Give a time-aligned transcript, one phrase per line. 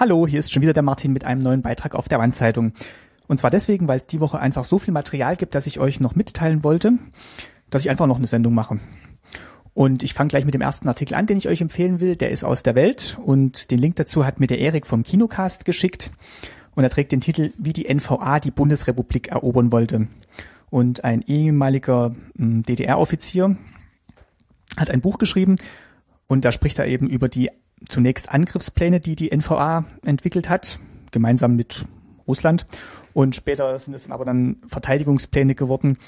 [0.00, 2.72] Hallo, hier ist schon wieder der Martin mit einem neuen Beitrag auf der Wandzeitung.
[3.28, 6.00] Und zwar deswegen, weil es die Woche einfach so viel Material gibt, dass ich euch
[6.00, 6.92] noch mitteilen wollte,
[7.68, 8.78] dass ich einfach noch eine Sendung mache.
[9.74, 12.16] Und ich fange gleich mit dem ersten Artikel an, den ich euch empfehlen will.
[12.16, 15.66] Der ist aus der Welt und den Link dazu hat mir der Erik vom Kinocast
[15.66, 16.12] geschickt.
[16.74, 20.08] Und er trägt den Titel, wie die NVA die Bundesrepublik erobern wollte.
[20.70, 23.54] Und ein ehemaliger hm, DDR-Offizier
[24.78, 25.56] hat ein Buch geschrieben
[26.26, 27.50] und da spricht er eben über die
[27.88, 30.78] zunächst Angriffspläne, die die NVA entwickelt hat,
[31.10, 31.86] gemeinsam mit
[32.26, 32.66] Russland.
[33.12, 35.98] Und später sind es aber dann Verteidigungspläne geworden,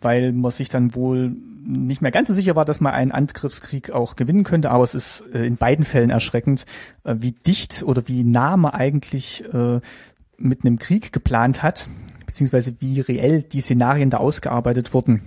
[0.00, 1.32] weil man sich dann wohl
[1.62, 4.70] nicht mehr ganz so sicher war, dass man einen Angriffskrieg auch gewinnen könnte.
[4.70, 6.64] Aber es ist äh, in beiden Fällen erschreckend,
[7.04, 9.80] äh, wie dicht oder wie nah man eigentlich äh,
[10.38, 11.88] mit einem Krieg geplant hat,
[12.26, 15.22] beziehungsweise wie reell die Szenarien da ausgearbeitet wurden.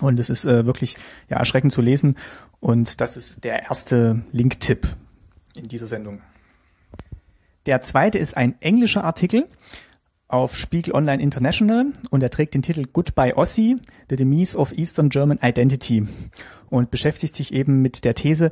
[0.00, 0.96] Und es ist äh, wirklich
[1.28, 2.16] ja, erschreckend zu lesen.
[2.60, 4.88] Und das ist der erste Link-Tipp
[5.56, 6.20] in dieser Sendung.
[7.66, 9.44] Der zweite ist ein englischer Artikel
[10.28, 13.76] auf Spiegel Online International und er trägt den Titel Goodbye Ossi,
[14.10, 16.06] The Demise of Eastern German Identity
[16.70, 18.50] und beschäftigt sich eben mit der These,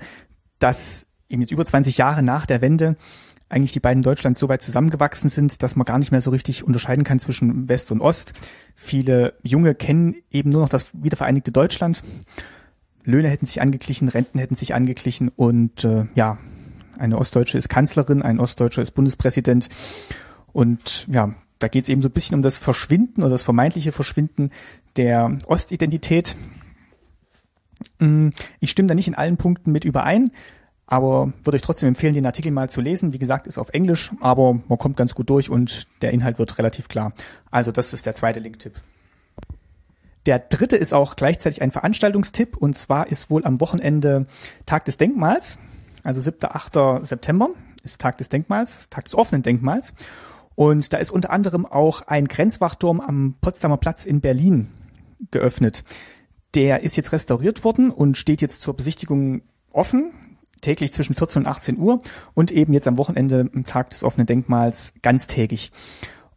[0.59, 2.97] dass eben jetzt über 20 Jahre nach der Wende
[3.53, 6.65] eigentlich die beiden Deutschlands so weit zusammengewachsen sind, dass man gar nicht mehr so richtig
[6.65, 8.33] unterscheiden kann zwischen West und Ost.
[8.75, 12.03] Viele Junge kennen eben nur noch das wiedervereinigte Deutschland.
[13.05, 16.39] Löhne hätten sich angeglichen, Renten hätten sich angeglichen und äh, ja,
[16.99, 19.69] eine Ostdeutsche ist Kanzlerin, ein Ostdeutscher ist Bundespräsident.
[20.53, 23.93] Und ja, da geht es eben so ein bisschen um das Verschwinden oder das vermeintliche
[23.93, 24.51] Verschwinden
[24.97, 26.37] der Ostidentität.
[27.99, 28.29] Mm,
[28.61, 30.31] ich stimme da nicht in allen Punkten mit überein
[30.93, 33.15] aber würde ich trotzdem empfehlen, den Artikel mal zu lesen.
[33.15, 36.59] Wie gesagt, ist auf Englisch, aber man kommt ganz gut durch und der Inhalt wird
[36.59, 37.15] relativ klar.
[37.51, 38.75] Also das ist der zweite Link-Tipp.
[40.27, 44.27] Der dritte ist auch gleichzeitig ein Veranstaltungstipp und zwar ist wohl am Wochenende
[44.67, 45.59] Tag des Denkmals,
[46.05, 46.37] also 7.
[46.43, 47.07] 8.
[47.07, 47.49] September
[47.83, 49.95] ist Tag des Denkmals, Tag des offenen Denkmals.
[50.57, 54.69] Und da ist unter anderem auch ein Grenzwachturm am Potsdamer Platz in Berlin
[55.31, 55.85] geöffnet.
[56.55, 59.41] Der ist jetzt restauriert worden und steht jetzt zur Besichtigung
[59.73, 60.13] offen
[60.63, 61.99] täglich zwischen 14 und 18 Uhr
[62.33, 65.73] und eben jetzt am Wochenende am Tag des offenen Denkmals ganztägig.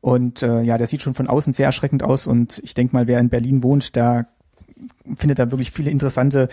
[0.02, 3.08] Und äh, ja, der sieht schon von außen sehr erschreckend aus und ich denke mal,
[3.08, 4.28] wer in Berlin wohnt, da
[5.16, 6.50] findet er wirklich viele interessante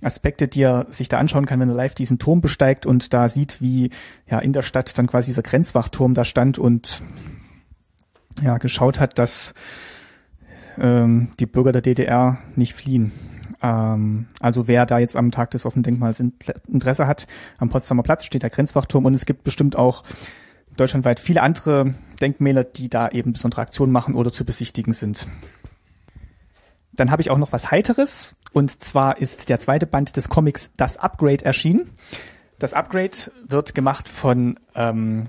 [0.00, 3.28] Aspekte, die er sich da anschauen kann, wenn er live diesen Turm besteigt und da
[3.28, 3.90] sieht, wie
[4.30, 7.02] ja in der Stadt dann quasi dieser Grenzwachturm da stand und
[8.42, 9.54] ja geschaut hat, dass
[10.78, 13.12] ähm, die Bürger der DDR nicht fliehen.
[13.62, 17.26] Ähm, also wer da jetzt am Tag des offenen Denkmals Interesse hat,
[17.58, 20.04] am Potsdamer Platz steht der Grenzwachturm und es gibt bestimmt auch
[20.76, 25.26] deutschlandweit viele andere Denkmäler, die da eben besondere Aktionen machen oder zu besichtigen sind.
[26.92, 30.70] Dann habe ich auch noch was Heiteres und zwar ist der zweite Band des Comics
[30.76, 31.90] Das Upgrade erschienen.
[32.58, 33.16] Das Upgrade
[33.46, 35.24] wird gemacht von ähm,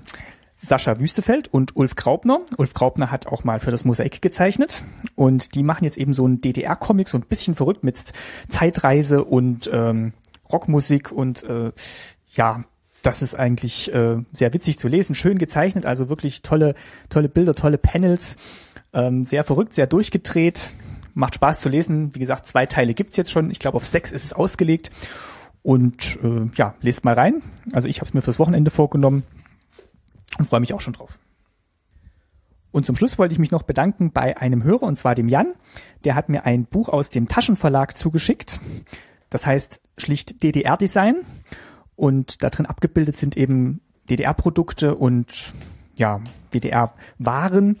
[0.62, 2.40] Sascha Wüstefeld und Ulf Graupner.
[2.58, 4.84] Ulf Graupner hat auch mal für das Mosaik gezeichnet
[5.14, 8.12] und die machen jetzt eben so einen DDR-Comic, so ein bisschen verrückt mit
[8.48, 10.12] Zeitreise und ähm,
[10.52, 11.72] Rockmusik und äh,
[12.32, 12.62] ja,
[13.02, 16.74] das ist eigentlich äh, sehr witzig zu lesen, schön gezeichnet, also wirklich tolle,
[17.08, 18.36] tolle Bilder, tolle Panels,
[18.92, 20.72] ähm, sehr verrückt, sehr durchgedreht,
[21.14, 22.14] macht Spaß zu lesen.
[22.14, 23.50] Wie gesagt, zwei Teile gibt's jetzt schon.
[23.50, 24.90] Ich glaube, auf sechs ist es ausgelegt.
[25.62, 27.42] Und äh, ja, lest mal rein.
[27.72, 29.24] Also ich habe es mir fürs Wochenende vorgenommen
[30.40, 31.18] und freue mich auch schon drauf.
[32.72, 35.54] Und zum Schluss wollte ich mich noch bedanken bei einem Hörer, und zwar dem Jan.
[36.04, 38.60] Der hat mir ein Buch aus dem Taschenverlag zugeschickt.
[39.28, 41.16] Das heißt schlicht DDR-Design.
[41.94, 45.52] Und da drin abgebildet sind eben DDR-Produkte und
[45.98, 46.20] ja,
[46.54, 47.78] DDR-Waren,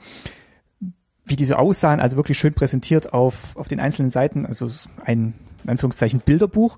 [1.24, 4.68] wie die so aussahen, also wirklich schön präsentiert auf, auf den einzelnen Seiten, also
[5.04, 5.32] ein,
[5.64, 6.76] in Anführungszeichen, Bilderbuch.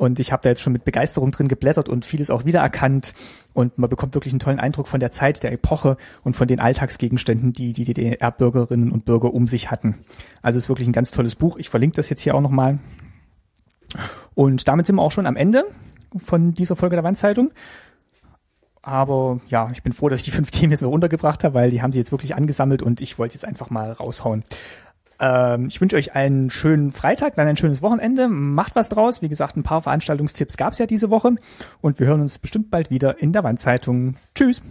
[0.00, 3.12] Und ich habe da jetzt schon mit Begeisterung drin geblättert und vieles auch wiedererkannt.
[3.52, 6.58] Und man bekommt wirklich einen tollen Eindruck von der Zeit, der Epoche und von den
[6.58, 9.98] Alltagsgegenständen, die die DDR-Bürgerinnen und Bürger um sich hatten.
[10.40, 11.58] Also es ist wirklich ein ganz tolles Buch.
[11.58, 12.78] Ich verlinke das jetzt hier auch nochmal.
[14.34, 15.66] Und damit sind wir auch schon am Ende
[16.16, 17.50] von dieser Folge der Wandzeitung.
[18.80, 21.68] Aber ja, ich bin froh, dass ich die fünf Themen jetzt noch untergebracht habe, weil
[21.68, 24.44] die haben sie jetzt wirklich angesammelt und ich wollte jetzt einfach mal raushauen.
[25.20, 28.28] Ähm, ich wünsche euch einen schönen Freitag, dann ein schönes Wochenende.
[28.28, 29.22] Macht was draus.
[29.22, 31.36] Wie gesagt, ein paar Veranstaltungstipps gab es ja diese Woche.
[31.80, 34.16] Und wir hören uns bestimmt bald wieder in der Wandzeitung.
[34.34, 34.62] Tschüss.